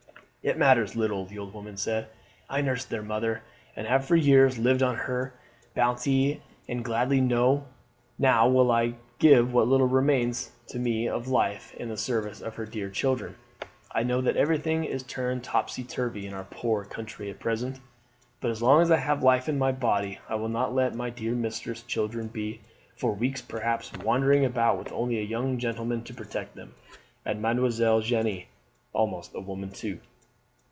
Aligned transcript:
"It 0.43 0.57
matters 0.57 0.95
little," 0.95 1.27
the 1.27 1.37
old 1.37 1.53
woman 1.53 1.77
said. 1.77 2.07
"I 2.49 2.61
nursed 2.61 2.89
their 2.89 3.03
mother, 3.03 3.43
and 3.75 3.85
have 3.85 4.05
for 4.05 4.15
years 4.15 4.57
lived 4.57 4.81
on 4.81 4.95
her 4.95 5.35
bounty; 5.75 6.41
and 6.67 6.83
gladly 6.83 7.21
now 7.21 7.59
will 8.49 8.71
I 8.71 8.95
give 9.19 9.53
what 9.53 9.67
little 9.67 9.85
remains 9.87 10.51
to 10.69 10.79
me 10.79 11.07
of 11.07 11.27
life 11.27 11.75
in 11.75 11.89
the 11.89 11.95
service 11.95 12.41
of 12.41 12.55
her 12.55 12.65
dear 12.65 12.89
children. 12.89 13.35
I 13.91 14.01
know 14.01 14.19
that 14.21 14.35
everything 14.35 14.83
is 14.83 15.03
turned 15.03 15.43
topsy 15.43 15.83
turvy 15.83 16.25
in 16.25 16.33
our 16.33 16.47
poor 16.49 16.85
country 16.85 17.29
at 17.29 17.39
present, 17.39 17.79
but 18.39 18.49
as 18.49 18.63
long 18.63 18.81
as 18.81 18.89
I 18.89 18.97
have 18.97 19.21
life 19.21 19.47
in 19.47 19.59
my 19.59 19.71
body 19.71 20.17
I 20.27 20.33
will 20.33 20.49
not 20.49 20.73
let 20.73 20.95
my 20.95 21.11
dear 21.11 21.35
mistress's 21.35 21.83
children 21.83 22.29
be, 22.29 22.61
for 22.95 23.11
weeks 23.13 23.43
perhaps, 23.43 23.93
wandering 23.93 24.43
about 24.43 24.79
with 24.79 24.91
only 24.91 25.19
a 25.19 25.21
young 25.21 25.59
gentleman 25.59 26.03
to 26.05 26.15
protect 26.15 26.55
them, 26.55 26.73
and 27.23 27.43
Mademoiselle 27.43 28.01
Jeanne 28.01 28.45
almost 28.91 29.35
a 29.35 29.39
woman 29.39 29.69
too." 29.69 29.99